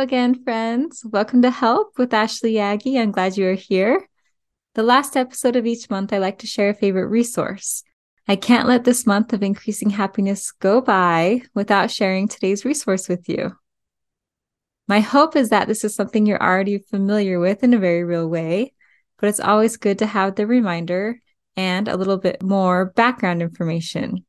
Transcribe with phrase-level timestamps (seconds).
[0.00, 1.04] Again, friends.
[1.04, 2.98] Welcome to Help with Ashley Yagi.
[2.98, 4.08] I'm glad you are here.
[4.72, 7.84] The last episode of each month, I like to share a favorite resource.
[8.26, 13.28] I can't let this month of increasing happiness go by without sharing today's resource with
[13.28, 13.54] you.
[14.88, 18.26] My hope is that this is something you're already familiar with in a very real
[18.26, 18.72] way,
[19.18, 21.20] but it's always good to have the reminder
[21.58, 24.24] and a little bit more background information.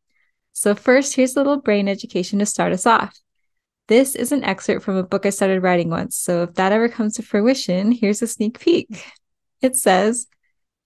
[0.51, 3.17] So, first, here's a little brain education to start us off.
[3.87, 6.87] This is an excerpt from a book I started writing once, so if that ever
[6.87, 9.05] comes to fruition, here's a sneak peek.
[9.61, 10.27] It says,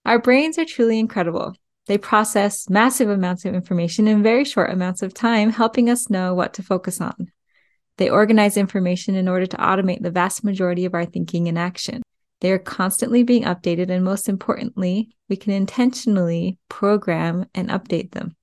[0.04, 1.54] Our brains are truly incredible.
[1.86, 6.34] They process massive amounts of information in very short amounts of time, helping us know
[6.34, 7.30] what to focus on.
[7.96, 12.02] They organize information in order to automate the vast majority of our thinking and action.
[12.40, 18.36] They are constantly being updated, and most importantly, we can intentionally program and update them.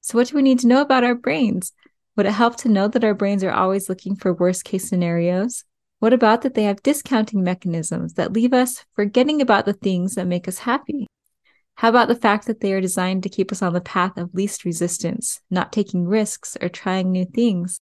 [0.00, 1.72] So, what do we need to know about our brains?
[2.20, 5.64] Would it help to know that our brains are always looking for worst case scenarios?
[6.00, 10.26] What about that they have discounting mechanisms that leave us forgetting about the things that
[10.26, 11.06] make us happy?
[11.76, 14.34] How about the fact that they are designed to keep us on the path of
[14.34, 17.80] least resistance, not taking risks or trying new things?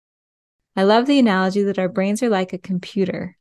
[0.75, 3.38] I love the analogy that our brains are like a computer.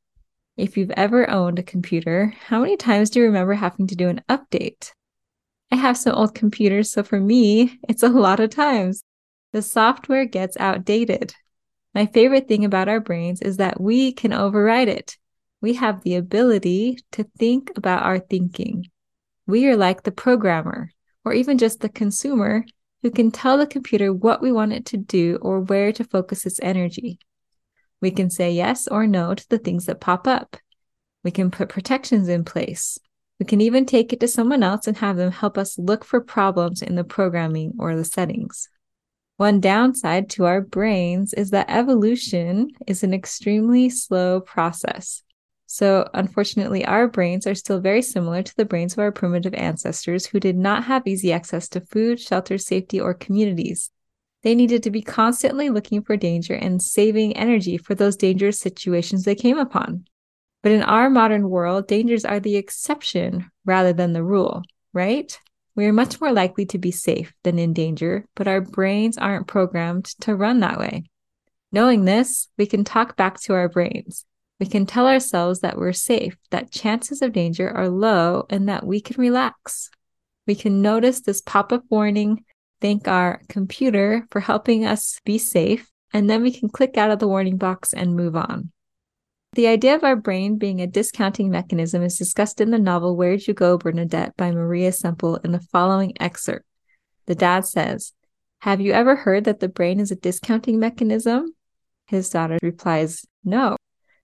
[0.57, 4.09] If you've ever owned a computer, how many times do you remember having to do
[4.09, 4.93] an update?
[5.73, 9.03] I have some old computers, so for me, it's a lot of times
[9.55, 11.33] the software gets outdated.
[11.95, 15.17] My favorite thing about our brains is that we can override it.
[15.61, 18.91] We have the ability to think about our thinking.
[19.47, 20.91] We are like the programmer,
[21.25, 22.65] or even just the consumer,
[23.03, 26.45] who can tell the computer what we want it to do or where to focus
[26.47, 27.21] its energy.
[28.01, 30.57] We can say yes or no to the things that pop up.
[31.23, 32.99] We can put protections in place.
[33.39, 36.21] We can even take it to someone else and have them help us look for
[36.21, 38.69] problems in the programming or the settings.
[39.37, 45.23] One downside to our brains is that evolution is an extremely slow process.
[45.67, 50.27] So, unfortunately, our brains are still very similar to the brains of our primitive ancestors
[50.27, 53.91] who did not have easy access to food, shelter, safety, or communities.
[54.45, 59.25] They needed to be constantly looking for danger and saving energy for those dangerous situations
[59.25, 60.05] they came upon.
[60.63, 64.63] But in our modern world, dangers are the exception rather than the rule,
[64.93, 65.37] right?
[65.77, 69.49] We are much more likely to be safe than in danger, but our brains aren't
[69.49, 71.05] programmed to run that way.
[71.73, 74.25] Knowing this, we can talk back to our brains.
[74.61, 78.87] We can tell ourselves that we're safe, that chances of danger are low, and that
[78.87, 79.91] we can relax.
[80.47, 82.45] We can notice this pop up warning,
[82.81, 87.19] thank our computer for helping us be safe, and then we can click out of
[87.19, 88.71] the warning box and move on.
[89.55, 93.47] The idea of our brain being a discounting mechanism is discussed in the novel Where'd
[93.47, 96.67] You Go, Bernadette by Maria Semple in the following excerpt.
[97.27, 98.15] The dad says,
[98.63, 101.55] Have you ever heard that the brain is a discounting mechanism?
[102.09, 103.77] His daughter replies, No.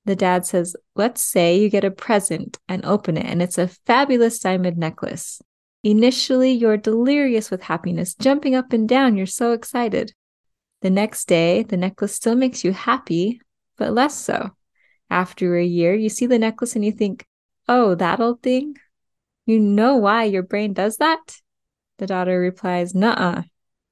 [0.05, 3.69] The dad says, Let's say you get a present and open it, and it's a
[3.69, 5.41] fabulous diamond necklace.
[5.85, 9.17] Initially, you're delirious with happiness, jumping up and down.
[9.17, 10.13] You're so excited.
[10.81, 13.41] The next day, the necklace still makes you happy,
[13.77, 14.51] but less so.
[15.11, 17.27] After a year, you see the necklace and you think,
[17.69, 18.77] oh, that old thing?
[19.45, 21.41] You know why your brain does that?
[21.99, 23.43] The daughter replies, Nuh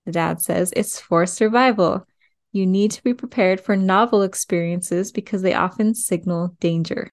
[0.07, 2.07] The dad says, It's for survival.
[2.53, 7.11] You need to be prepared for novel experiences because they often signal danger.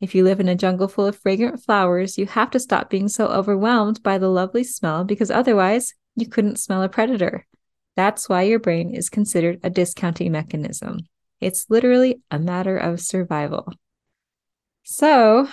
[0.00, 3.08] If you live in a jungle full of fragrant flowers, you have to stop being
[3.08, 7.46] so overwhelmed by the lovely smell because otherwise you couldn't smell a predator.
[7.96, 11.00] That's why your brain is considered a discounting mechanism.
[11.44, 13.70] It's literally a matter of survival.
[14.82, 15.46] So,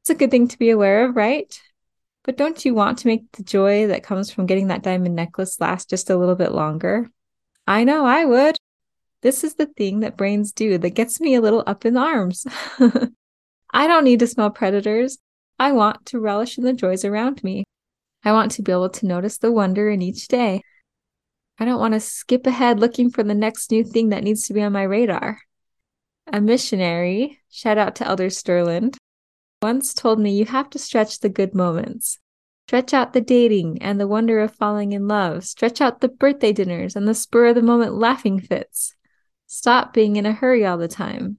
[0.00, 1.60] it's a good thing to be aware of, right?
[2.22, 5.60] But don't you want to make the joy that comes from getting that diamond necklace
[5.60, 7.10] last just a little bit longer?
[7.66, 8.56] I know I would.
[9.22, 12.46] This is the thing that brains do that gets me a little up in arms.
[13.72, 15.18] I don't need to smell predators.
[15.58, 17.64] I want to relish in the joys around me.
[18.24, 20.62] I want to be able to notice the wonder in each day.
[21.62, 24.52] I don't want to skip ahead looking for the next new thing that needs to
[24.52, 25.38] be on my radar.
[26.26, 28.96] A missionary, shout out to Elder Sterland,
[29.62, 32.18] once told me you have to stretch the good moments.
[32.66, 35.44] Stretch out the dating and the wonder of falling in love.
[35.44, 38.96] Stretch out the birthday dinners and the spur of the moment laughing fits.
[39.46, 41.38] Stop being in a hurry all the time.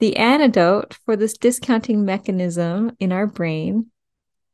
[0.00, 3.90] The antidote for this discounting mechanism in our brain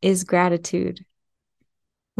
[0.03, 1.05] is gratitude.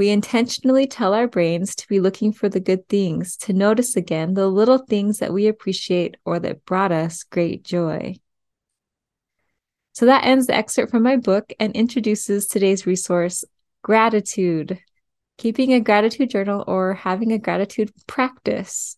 [0.01, 4.33] We intentionally tell our brains to be looking for the good things, to notice again
[4.33, 8.15] the little things that we appreciate or that brought us great joy.
[9.93, 13.45] So that ends the excerpt from my book and introduces today's resource,
[13.83, 14.79] Gratitude,
[15.37, 18.97] keeping a gratitude journal or having a gratitude practice.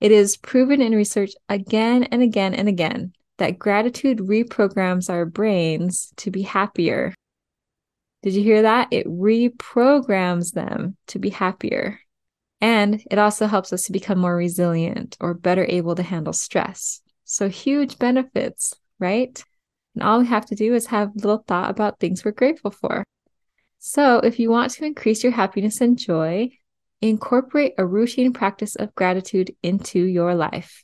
[0.00, 6.12] It is proven in research again and again and again that gratitude reprograms our brains
[6.18, 7.12] to be happier.
[8.22, 8.88] Did you hear that?
[8.90, 12.00] It reprograms them to be happier.
[12.60, 17.00] And it also helps us to become more resilient or better able to handle stress.
[17.24, 19.42] So, huge benefits, right?
[19.94, 22.72] And all we have to do is have a little thought about things we're grateful
[22.72, 23.04] for.
[23.78, 26.50] So, if you want to increase your happiness and joy,
[27.00, 30.82] incorporate a routine practice of gratitude into your life.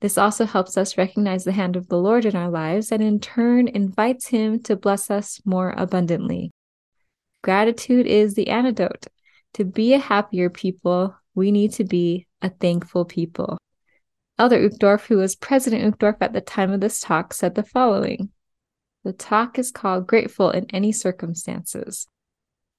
[0.00, 3.20] This also helps us recognize the hand of the Lord in our lives and in
[3.20, 6.50] turn invites Him to bless us more abundantly.
[7.42, 9.06] Gratitude is the antidote.
[9.54, 13.58] To be a happier people, we need to be a thankful people.
[14.38, 18.30] Elder Uchtdorf, who was President Uchtdorf at the time of this talk, said the following
[19.04, 22.06] The talk is called Grateful in Any Circumstances.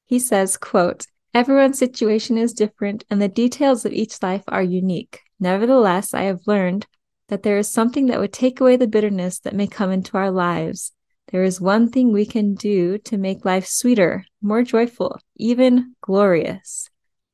[0.06, 5.22] He says, quote, Everyone's situation is different and the details of each life are unique.
[5.40, 6.86] Nevertheless, I have learned
[7.28, 10.32] that there is something that would take away the bitterness that may come into our
[10.32, 10.92] lives.
[11.34, 16.92] There is one thing we can do to make life sweeter, more joyful, even glorious.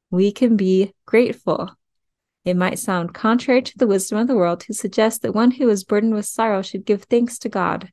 [0.10, 1.69] We can be grateful.
[2.46, 5.68] It might sound contrary to the wisdom of the world to suggest that one who
[5.68, 7.92] is burdened with sorrow should give thanks to God.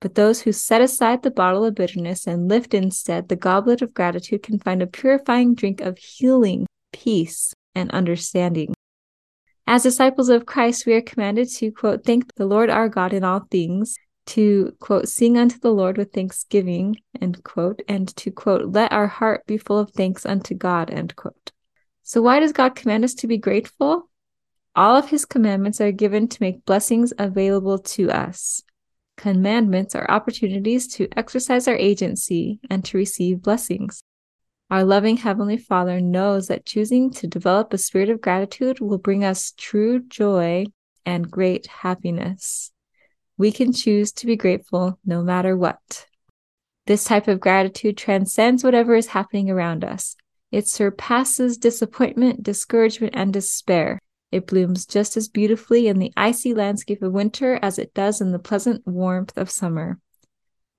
[0.00, 3.92] But those who set aside the bottle of bitterness and lift instead the goblet of
[3.92, 8.72] gratitude can find a purifying drink of healing, peace, and understanding.
[9.66, 13.22] As disciples of Christ, we are commanded to, quote, thank the Lord our God in
[13.22, 18.72] all things, to, quote, sing unto the Lord with thanksgiving, end quote, and to, quote,
[18.72, 21.52] let our heart be full of thanks unto God, end quote.
[22.02, 24.08] So, why does God command us to be grateful?
[24.74, 28.62] All of his commandments are given to make blessings available to us.
[29.16, 34.02] Commandments are opportunities to exercise our agency and to receive blessings.
[34.70, 39.22] Our loving Heavenly Father knows that choosing to develop a spirit of gratitude will bring
[39.22, 40.64] us true joy
[41.04, 42.72] and great happiness.
[43.42, 46.06] We can choose to be grateful no matter what.
[46.86, 50.14] This type of gratitude transcends whatever is happening around us.
[50.52, 53.98] It surpasses disappointment, discouragement, and despair.
[54.30, 58.30] It blooms just as beautifully in the icy landscape of winter as it does in
[58.30, 59.98] the pleasant warmth of summer.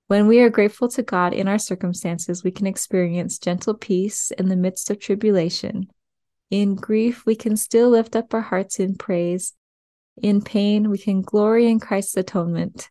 [0.06, 4.48] When we are grateful to God in our circumstances, we can experience gentle peace in
[4.48, 5.88] the midst of tribulation.
[6.50, 9.52] In grief, we can still lift up our hearts in praise.
[10.22, 12.90] In pain, we can glory in Christ's atonement.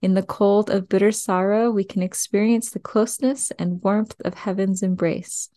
[0.00, 4.82] In the cold of bitter sorrow, we can experience the closeness and warmth of heaven's
[4.82, 5.48] embrace.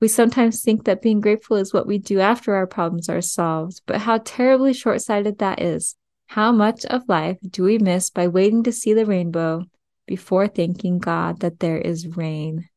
[0.00, 3.80] We sometimes think that being grateful is what we do after our problems are solved,
[3.86, 5.96] but how terribly short sighted that is.
[6.26, 9.64] How much of life do we miss by waiting to see the rainbow
[10.06, 12.68] before thanking God that there is rain.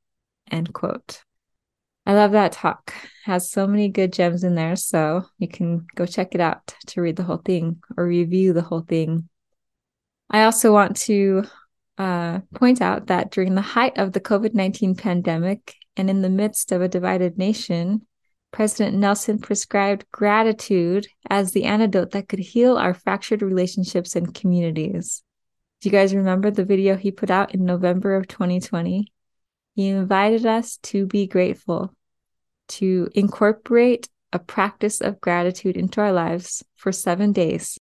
[0.49, 1.23] End quote.
[2.09, 2.91] I love that talk.
[3.25, 4.75] Has so many good gems in there.
[4.75, 8.63] So you can go check it out to read the whole thing or review the
[8.63, 9.29] whole thing.
[10.27, 11.43] I also want to
[11.99, 16.31] uh, point out that during the height of the COVID 19 pandemic and in the
[16.31, 18.07] midst of a divided nation,
[18.51, 25.21] President Nelson prescribed gratitude as the antidote that could heal our fractured relationships and communities.
[25.79, 29.13] Do you guys remember the video he put out in November of 2020?
[29.75, 31.95] He invited us to be grateful,
[32.69, 37.77] to incorporate a practice of gratitude into our lives for seven days.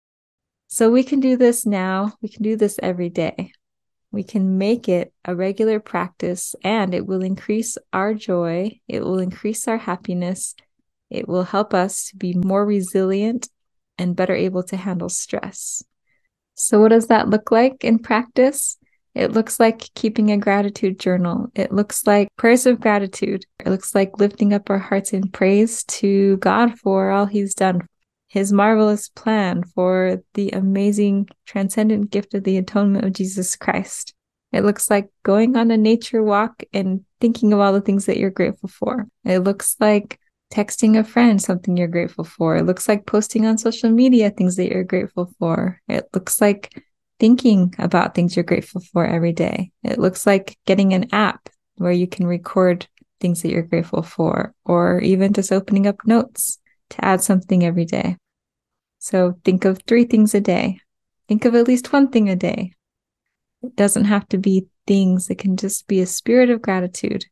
[0.67, 2.15] So we can do this now.
[2.21, 3.53] We can do this every day.
[4.11, 8.81] We can make it a regular practice and it will increase our joy.
[8.89, 10.55] It will increase our happiness.
[11.11, 13.49] It will help us to be more resilient
[13.99, 15.83] and better able to handle stress.
[16.55, 18.79] So, what does that look like in practice?
[19.15, 21.51] It looks like keeping a gratitude journal.
[21.55, 23.45] It looks like prayers of gratitude.
[23.65, 27.87] It looks like lifting up our hearts in praise to God for all He's done,
[28.29, 34.15] His marvelous plan for the amazing transcendent gift of the atonement of Jesus Christ.
[34.53, 38.17] It looks like going on a nature walk and thinking of all the things that
[38.17, 39.07] you're grateful for.
[39.25, 40.19] It looks like
[40.53, 42.57] texting a friend something you're grateful for.
[42.57, 45.81] It looks like posting on social media things that you're grateful for.
[45.89, 46.83] It looks like
[47.19, 49.71] thinking about things you're grateful for every day.
[49.83, 52.87] It looks like getting an app where you can record
[53.21, 56.59] things that you're grateful for, or even just opening up notes
[56.91, 58.17] to add something every day.
[58.99, 60.81] So think of three things a day.
[61.29, 62.73] Think of at least one thing a day.
[63.63, 67.25] It doesn't have to be things, it can just be a spirit of gratitude.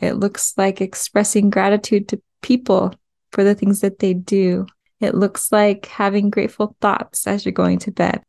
[0.00, 2.94] It looks like expressing gratitude to people
[3.30, 4.66] for the things that they do.
[5.00, 8.22] It looks like having grateful thoughts as you're going to bed.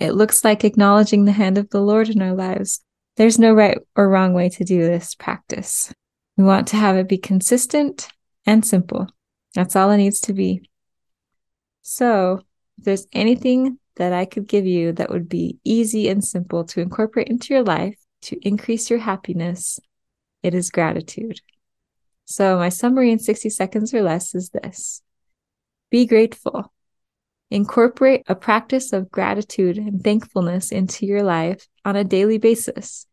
[0.00, 2.80] It looks like acknowledging the hand of the Lord in our lives.
[3.16, 5.92] There's no right or wrong way to do this practice.
[6.38, 8.08] We want to have it be consistent
[8.46, 9.08] and simple.
[9.54, 10.62] That's all it needs to be.
[11.82, 12.40] So,
[12.78, 16.80] if there's anything that I could give you that would be easy and simple to
[16.80, 19.78] incorporate into your life to increase your happiness,
[20.42, 21.40] it is gratitude.
[22.24, 25.02] So, my summary in 60 seconds or less is this
[25.90, 26.72] be grateful.
[27.50, 33.06] Incorporate a practice of gratitude and thankfulness into your life on a daily basis.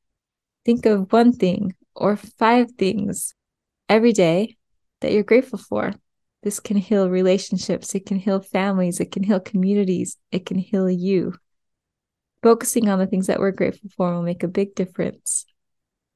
[0.64, 3.34] Think of one thing or five things
[3.90, 4.58] every day
[5.02, 5.94] that you're grateful for.
[6.44, 10.90] This can heal relationships, it can heal families, it can heal communities, it can heal
[10.90, 11.34] you.
[12.44, 15.46] Focusing on the things that we're grateful for will make a big difference.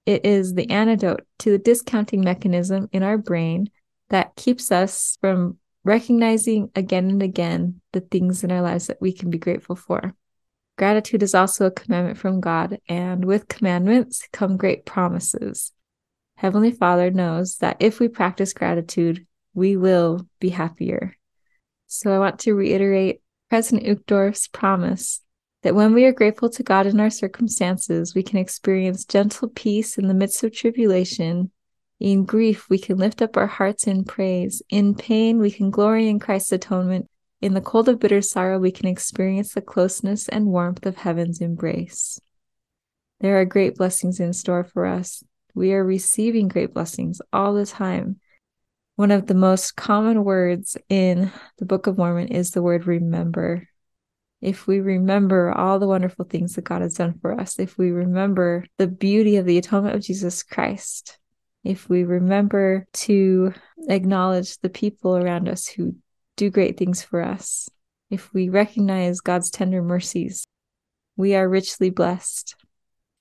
[0.06, 3.72] It is the antidote to the discounting mechanism in our brain
[4.10, 9.12] that keeps us from recognizing again and again the things in our lives that we
[9.12, 10.16] can be grateful for.
[10.78, 15.72] Gratitude is also a commandment from God, and with commandments come great promises.
[16.38, 21.16] Heavenly Father knows that if we practice gratitude, we will be happier.
[21.88, 25.22] So I want to reiterate President Uchtdorf's promise
[25.62, 29.98] that when we are grateful to God in our circumstances, we can experience gentle peace
[29.98, 31.52] in the midst of tribulation.
[32.02, 34.64] In grief, we can lift up our hearts in praise.
[34.70, 37.08] In pain, we can glory in Christ's atonement.
[37.42, 41.42] In the cold of bitter sorrow, we can experience the closeness and warmth of heaven's
[41.42, 42.20] embrace.
[43.20, 45.24] There are great blessings in store for us.
[45.54, 48.20] We are receiving great blessings all the time.
[48.96, 53.68] One of the most common words in the Book of Mormon is the word remember.
[54.42, 57.92] If we remember all the wonderful things that God has done for us, if we
[57.92, 61.20] remember the beauty of the atonement of Jesus Christ,
[61.64, 63.54] if we remember to
[63.88, 65.96] acknowledge the people around us who
[66.36, 67.70] do great things for us,
[68.10, 70.46] if we recognize God's tender mercies,
[71.16, 72.56] we are richly blessed.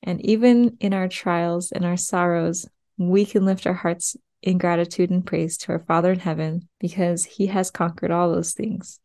[0.03, 2.67] And even in our trials and our sorrows,
[2.97, 7.25] we can lift our hearts in gratitude and praise to our Father in heaven because
[7.25, 9.01] he has conquered all those things.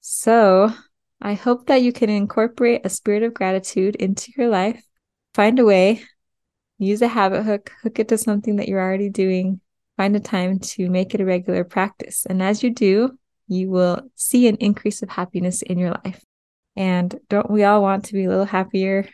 [0.00, 0.72] So,
[1.20, 4.82] I hope that you can incorporate a spirit of gratitude into your life.
[5.34, 6.02] Find a way,
[6.84, 9.60] use a habit hook, hook it to something that you're already doing.
[9.96, 12.26] Find a time to make it a regular practice.
[12.26, 13.18] And as you do,
[13.48, 16.24] you will see an increase of happiness in your life.
[16.76, 19.08] And don't we all want to be a little happier?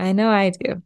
[0.00, 0.82] I know I do.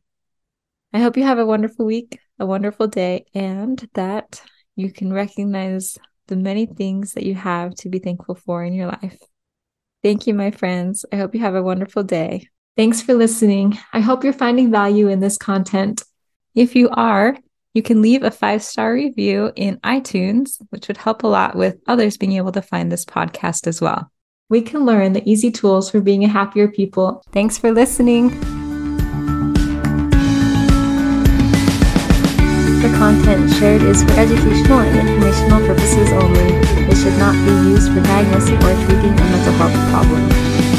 [0.93, 4.43] I hope you have a wonderful week a wonderful day and that
[4.75, 8.89] you can recognize the many things that you have to be thankful for in your
[8.89, 9.19] life.
[10.03, 11.05] Thank you, my friends.
[11.13, 12.49] I hope you have a wonderful day.
[12.75, 13.79] Thanks for listening.
[13.93, 16.03] I hope you're finding value in this content.
[16.55, 17.37] If you are,
[17.75, 21.77] you can leave a five star review in iTunes, which would help a lot with
[21.87, 24.11] others being able to find this podcast as well.
[24.49, 27.23] We can learn the easy tools for being a happier people.
[27.31, 28.31] Thanks for listening.
[32.81, 36.55] The content shared is for educational and informational purposes only.
[36.89, 40.72] It should not be used for diagnosing or treating a mental health problem.